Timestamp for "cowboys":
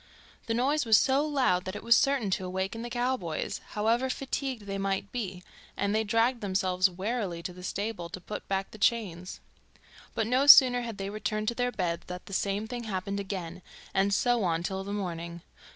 2.89-3.61